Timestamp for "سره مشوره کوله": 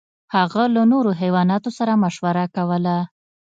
1.77-2.97